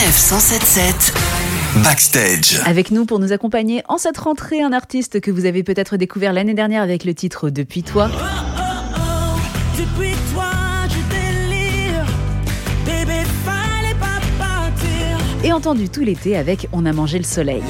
[0.00, 1.14] 109 177
[1.84, 2.62] Backstage.
[2.64, 6.32] Avec nous pour nous accompagner en cette rentrée, un artiste que vous avez peut-être découvert
[6.32, 8.08] l'année dernière avec le titre Depuis toi.
[9.76, 10.52] Depuis toi,
[10.88, 12.06] je délire.
[12.86, 15.18] Bébé, fallait pas partir.
[15.44, 17.62] Et entendu tout l'été avec On a mangé le soleil.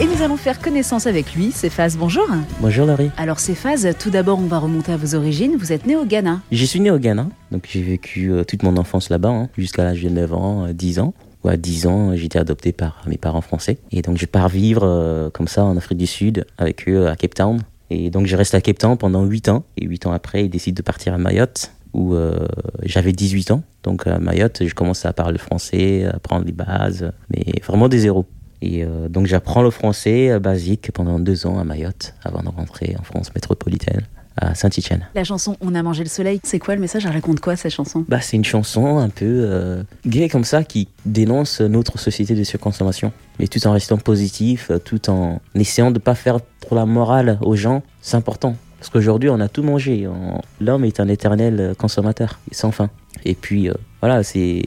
[0.00, 1.52] Et nous allons faire connaissance avec lui.
[1.52, 2.26] Céphase, bonjour.
[2.60, 3.10] Bonjour Laurie.
[3.16, 5.56] Alors Céphase, tout d'abord on va remonter à vos origines.
[5.56, 6.40] Vous êtes né au Ghana.
[6.50, 9.84] Je suis né au Ghana, donc j'ai vécu euh, toute mon enfance là-bas, hein, jusqu'à
[9.84, 11.14] l'âge de 9 ans, euh, 10 ans.
[11.44, 13.78] Ou à 10 ans, j'ai été adopté par mes parents français.
[13.92, 17.14] Et donc je pars vivre euh, comme ça en Afrique du Sud avec eux à
[17.14, 17.60] Cape Town.
[17.90, 19.64] Et donc je reste à Cape Town pendant 8 ans.
[19.76, 22.48] Et 8 ans après, ils décident de partir à Mayotte, où euh,
[22.82, 23.62] j'avais 18 ans.
[23.84, 27.88] Donc à Mayotte, je commence à parler le français, à apprendre les bases, mais vraiment
[27.88, 28.26] des zéros.
[28.66, 32.48] Et euh, donc j'apprends le français euh, basique pendant deux ans à Mayotte, avant de
[32.48, 34.00] rentrer en France métropolitaine,
[34.38, 35.06] à Saint-Etienne.
[35.14, 37.04] La chanson On a mangé le soleil, c'est quoi le message?
[37.04, 38.06] Elle raconte quoi cette chanson?
[38.08, 42.42] Bah, c'est une chanson un peu euh, gay comme ça qui dénonce notre société de
[42.42, 43.12] surconsommation.
[43.38, 47.56] Mais tout en restant positif, tout en essayant de pas faire trop la morale aux
[47.56, 48.56] gens, c'est important.
[48.78, 50.06] Parce qu'aujourd'hui, on a tout mangé.
[50.08, 52.88] On- L'homme est un éternel consommateur, sans fin.
[53.26, 54.62] Et puis, euh, voilà, c'est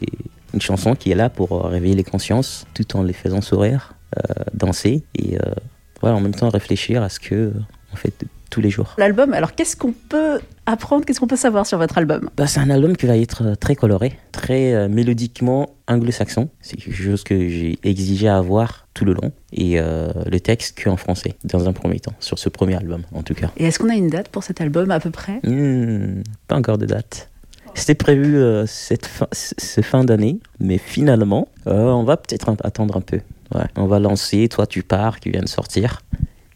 [0.57, 3.93] une chanson qui est là pour euh, réveiller les consciences, tout en les faisant sourire,
[4.17, 5.53] euh, danser, et euh,
[6.01, 7.51] voilà, en même temps réfléchir à ce que euh,
[7.93, 8.11] on fait
[8.49, 8.95] tous les jours.
[8.97, 12.29] L'album, alors qu'est-ce qu'on peut apprendre, qu'est-ce qu'on peut savoir sur votre album?
[12.37, 16.49] Bah, c'est un album qui va être très coloré, très euh, mélodiquement anglo-saxon.
[16.61, 19.31] C'est quelque chose que j'ai exigé à avoir tout le long.
[19.53, 23.21] Et euh, le texte qu'en français, dans un premier temps, sur ce premier album en
[23.21, 23.51] tout cas.
[23.57, 25.39] Et est-ce qu'on a une date pour cet album à peu près?
[25.43, 27.29] Hmm, pas encore de date.
[27.77, 32.97] C'était prévu euh, cette fin, ce fin d'année, mais finalement, euh, on va peut-être attendre
[32.97, 33.19] un peu.
[33.53, 36.01] Ouais, on va lancer Toi tu pars, qui vient de sortir.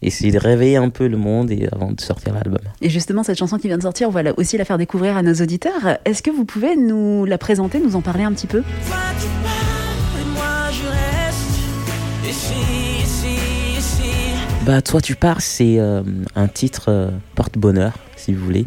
[0.02, 2.58] Essayer de réveiller un peu le monde et avant de sortir l'album.
[2.80, 5.22] Et justement, cette chanson qui vient de sortir, on va aussi la faire découvrir à
[5.22, 5.96] nos auditeurs.
[6.04, 8.62] Est-ce que vous pouvez nous la présenter, nous en parler un petit peu?
[8.62, 12.28] Toi, tu pars, et moi, je reste.
[12.28, 14.10] Ici, ici, ici.
[14.66, 16.02] Bah, Toi tu pars, c'est euh,
[16.34, 18.66] un titre euh, porte-bonheur, si vous voulez.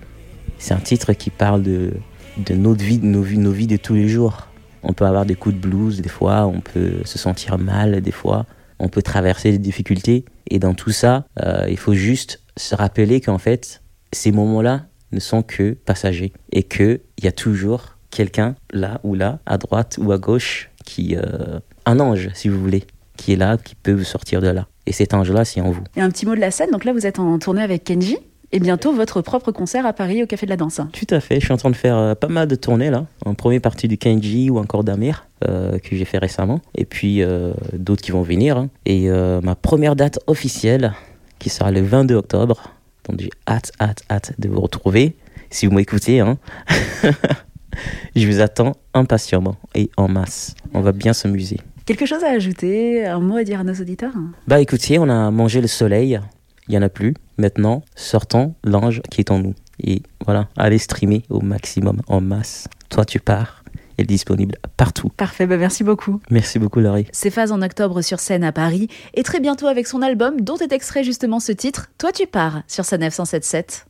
[0.57, 1.91] C'est un titre qui parle de,
[2.37, 4.47] de notre vie, de nos vies, nos de tous les jours.
[4.83, 8.11] On peut avoir des coups de blues des fois, on peut se sentir mal des
[8.11, 8.45] fois,
[8.79, 10.25] on peut traverser des difficultés.
[10.49, 13.81] Et dans tout ça, euh, il faut juste se rappeler qu'en fait,
[14.11, 19.39] ces moments-là ne sont que passagers et qu'il y a toujours quelqu'un là ou là,
[19.45, 22.83] à droite ou à gauche, qui, euh, un ange, si vous voulez,
[23.17, 24.67] qui est là, qui peut vous sortir de là.
[24.85, 25.83] Et cet ange-là, c'est en vous.
[25.95, 28.17] Et un petit mot de la scène, donc là vous êtes en tournée avec Kenji,
[28.51, 30.81] et bientôt votre propre concert à Paris au Café de la Danse.
[30.93, 33.05] Tout à fait, je suis en train de faire euh, pas mal de tournées là,
[33.25, 37.21] en première partie du Kenji ou encore d'Amir, euh, que j'ai fait récemment, et puis
[37.21, 38.57] euh, d'autres qui vont venir.
[38.57, 38.69] hein.
[38.85, 40.93] Et ma première date officielle,
[41.39, 42.71] qui sera le 22 octobre,
[43.07, 45.15] donc j'ai hâte, hâte, hâte de vous retrouver,
[45.49, 46.19] si vous m'écoutez.
[46.19, 46.37] Hein.
[48.15, 50.55] je vous attends impatiemment et en masse.
[50.73, 51.59] On va bien s'amuser.
[51.85, 54.13] Quelque chose à ajouter, un mot à dire à nos auditeurs?
[54.47, 56.19] Bah écoutez, on a mangé le soleil,
[56.67, 57.13] il y en a plus.
[57.37, 59.55] Maintenant, sortons l'ange qui est en nous.
[59.79, 62.67] Et voilà, allez streamer au maximum, en masse.
[62.89, 63.63] Toi, tu pars.
[63.97, 65.09] Il est disponible partout.
[65.15, 66.19] Parfait, bah merci beaucoup.
[66.29, 67.07] Merci beaucoup, Laurie.
[67.11, 70.57] C'est phase en octobre sur scène à Paris, et très bientôt avec son album dont
[70.57, 73.85] est extrait justement ce titre, Toi tu pars, sur sa 977.